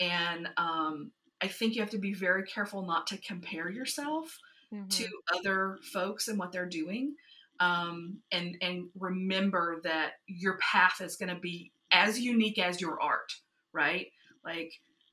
[0.00, 1.10] And um
[1.42, 4.38] I think you have to be very careful not to compare yourself
[4.72, 4.88] mm-hmm.
[4.88, 7.14] to other folks and what they're doing
[7.60, 13.00] um, and and remember that your path is going to be as unique as your
[13.00, 13.32] art
[13.76, 14.06] right?
[14.44, 14.72] Like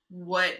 [0.09, 0.53] what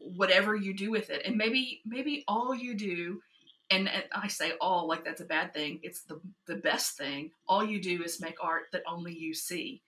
[0.00, 1.22] whatever you do with it.
[1.24, 3.20] And maybe maybe all you do
[3.68, 5.80] and, i say all like that's a bad thing.
[5.82, 7.30] It's the the best thing.
[7.48, 9.82] All you do is make art that only you see.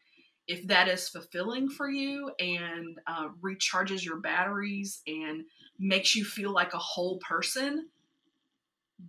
[0.46, 5.44] If that is fulfilling for you and uh, recharges your batteries and
[5.78, 7.88] makes you feel like a whole person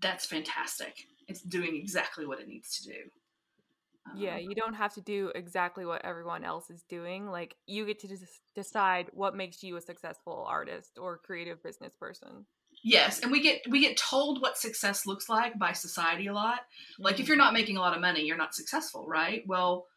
[0.01, 1.07] that's fantastic.
[1.28, 2.99] It's doing exactly what it needs to do.
[4.16, 7.28] Yeah, um, you don't have to do exactly what everyone else is doing.
[7.28, 8.24] Like you get to just
[8.55, 12.45] decide what makes you a successful artist or creative business person.
[12.84, 16.60] Yes, and we get we get told what success looks like by society a lot.
[16.97, 17.28] Like if mm-hmm.
[17.28, 19.43] you're not making a lot of money, you're not successful, right?
[19.47, 19.88] Well,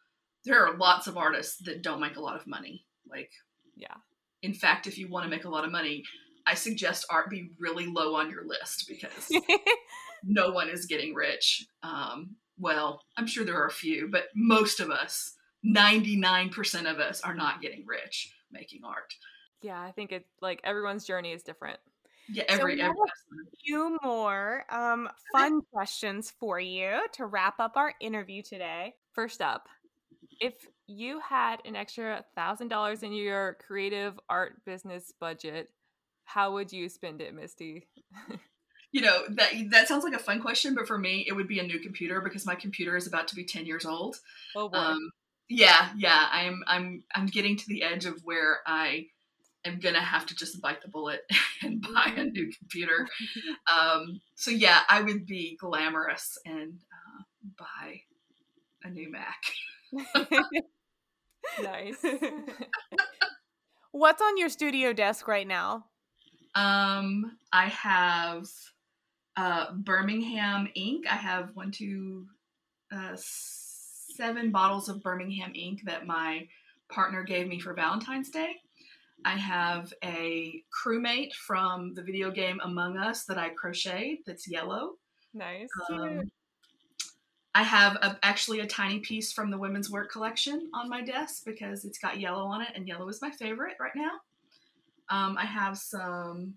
[0.44, 2.84] there are lots of artists that don't make a lot of money.
[3.08, 3.30] Like
[3.76, 3.94] yeah.
[4.42, 6.02] In fact, if you want to make a lot of money,
[6.46, 9.28] I suggest art be really low on your list because
[10.24, 11.64] no one is getting rich.
[11.82, 15.34] Um, well, I'm sure there are a few, but most of us,
[15.66, 19.12] 99% of us, are not getting rich making art.
[19.62, 21.80] Yeah, I think it's like everyone's journey is different.
[22.28, 27.76] Yeah, every, so every a few more um, fun questions for you to wrap up
[27.76, 28.94] our interview today.
[29.12, 29.66] First up,
[30.40, 30.54] if
[30.86, 35.68] you had an extra thousand dollars in your creative art business budget,
[36.24, 37.88] how would you spend it, Misty?
[38.92, 41.58] you know that that sounds like a fun question, but for me, it would be
[41.58, 44.20] a new computer because my computer is about to be ten years old.
[44.54, 44.76] Oh boy.
[44.78, 45.10] Um,
[45.48, 46.28] yeah, yeah.
[46.30, 49.06] I'm I'm I'm getting to the edge of where I
[49.64, 51.22] am gonna have to just bite the bullet
[51.62, 53.08] and buy a new computer.
[53.72, 57.22] Um, so yeah, I would be glamorous and uh,
[57.58, 58.02] buy
[58.84, 59.40] a new Mac.
[61.62, 62.04] nice.
[63.92, 65.86] What's on your studio desk right now?
[66.54, 68.48] Um, I have
[69.36, 71.06] uh, Birmingham ink.
[71.10, 72.26] I have one, two,
[72.92, 76.46] uh, seven bottles of Birmingham ink that my
[76.90, 78.56] partner gave me for Valentine's Day.
[79.24, 84.94] I have a crewmate from the video game Among Us that I crocheted that's yellow.
[85.32, 85.68] Nice.
[85.90, 86.30] Um,
[87.54, 91.44] I have a, actually a tiny piece from the women's work collection on my desk
[91.44, 94.12] because it's got yellow on it, and yellow is my favorite right now.
[95.08, 96.54] Um, I have some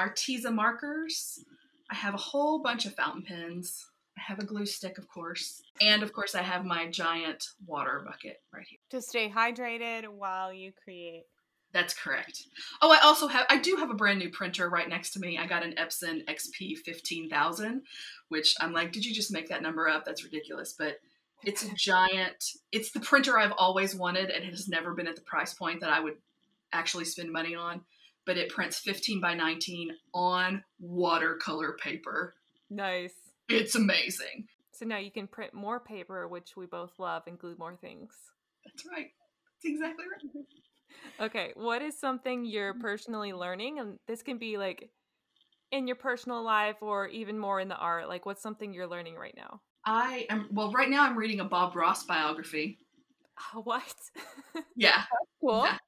[0.00, 1.44] Arteza markers.
[1.90, 3.86] I have a whole bunch of fountain pens.
[4.18, 5.62] I have a glue stick, of course.
[5.80, 8.78] And of course, I have my giant water bucket right here.
[8.90, 11.24] To stay hydrated while you create.
[11.72, 12.44] That's correct.
[12.80, 15.36] Oh, I also have, I do have a brand new printer right next to me.
[15.36, 17.82] I got an Epson XP 15000,
[18.28, 20.04] which I'm like, did you just make that number up?
[20.06, 20.74] That's ridiculous.
[20.78, 20.98] But
[21.44, 25.16] it's a giant, it's the printer I've always wanted and it has never been at
[25.16, 26.16] the price point that I would
[26.72, 27.82] actually spend money on
[28.26, 32.34] but it prints 15 by 19 on watercolor paper.
[32.68, 33.14] Nice.
[33.48, 34.48] It's amazing.
[34.72, 38.12] So now you can print more paper, which we both love, and glue more things.
[38.64, 39.06] That's right.
[39.62, 40.44] That's exactly right.
[41.26, 43.78] okay, what is something you're personally learning?
[43.78, 44.90] And this can be like
[45.72, 48.08] in your personal life or even more in the art.
[48.08, 49.60] Like, what's something you're learning right now?
[49.84, 52.78] I am, well, right now I'm reading a Bob Ross biography.
[53.64, 53.94] what?
[54.78, 54.96] Yeah.
[54.96, 55.62] That's cool.
[55.64, 55.78] Yeah.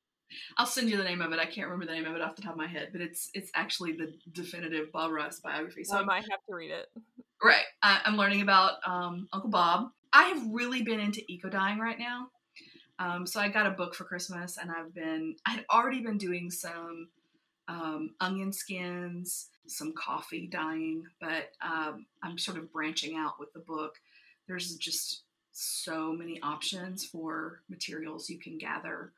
[0.56, 1.38] I'll send you the name of it.
[1.38, 3.30] I can't remember the name of it off the top of my head, but it's
[3.34, 5.84] it's actually the definitive Bob Ross biography.
[5.84, 6.86] So I might have to read it.
[7.42, 7.64] Right.
[7.82, 9.90] I, am learning about um, Uncle Bob.
[10.12, 12.28] I have really been into eco dyeing right now.
[12.98, 16.18] Um, so I got a book for Christmas, and I've been I had already been
[16.18, 17.08] doing some
[17.68, 23.60] um, onion skins, some coffee dyeing, but um, I'm sort of branching out with the
[23.60, 23.94] book.
[24.48, 25.22] There's just
[25.52, 29.12] so many options for materials you can gather,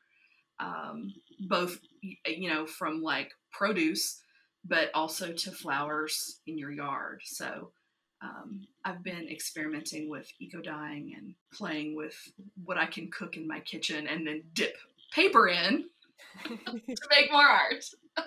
[0.60, 1.12] um,
[1.48, 4.22] both you know from like produce,
[4.64, 7.22] but also to flowers in your yard.
[7.24, 7.72] So
[8.22, 12.16] um, I've been experimenting with eco dyeing and playing with
[12.64, 14.76] what I can cook in my kitchen and then dip
[15.12, 15.86] paper in
[16.44, 17.84] to make more art.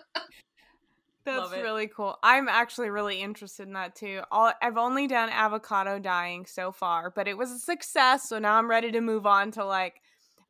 [1.26, 2.18] That's really cool.
[2.22, 4.22] I'm actually really interested in that too.
[4.30, 8.28] All, I've only done avocado dyeing so far, but it was a success.
[8.28, 10.02] So now I'm ready to move on to like,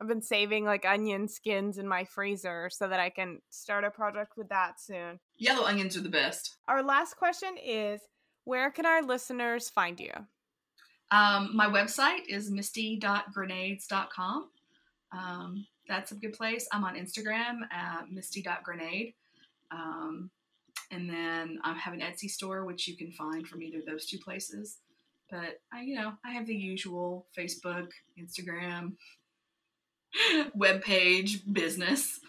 [0.04, 3.90] I've been saving like onion skins in my freezer so that I can start a
[3.90, 5.18] project with that soon.
[5.38, 6.56] Yellow onions are the best.
[6.68, 8.02] Our last question is
[8.44, 10.12] where can our listeners find you?
[11.10, 14.50] Um, my website is misty.granades.com.
[15.10, 16.68] Um, that's a good place.
[16.70, 19.14] I'm on Instagram at misty.granade.
[19.70, 20.30] Um,
[20.90, 24.04] and then I have an Etsy store, which you can find from either of those
[24.04, 24.80] two places.
[25.30, 27.88] But I, you know, I have the usual Facebook,
[28.20, 28.96] Instagram,
[30.54, 32.20] web page, business.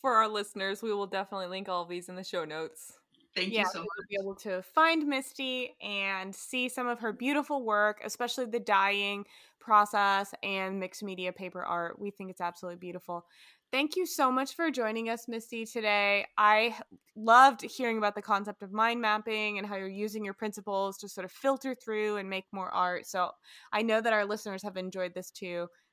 [0.00, 2.92] For our listeners, we will definitely link all of these in the show notes.
[3.34, 3.88] Thank yeah, you so much.
[4.10, 8.60] You'll be able to find Misty and see some of her beautiful work, especially the
[8.60, 9.24] dyeing
[9.60, 11.98] process and mixed media paper art.
[11.98, 13.26] We think it's absolutely beautiful.
[13.70, 16.26] Thank you so much for joining us, Misty, today.
[16.38, 16.74] I
[17.14, 21.08] loved hearing about the concept of mind mapping and how you're using your principles to
[21.08, 23.06] sort of filter through and make more art.
[23.06, 23.30] So
[23.70, 25.68] I know that our listeners have enjoyed this too.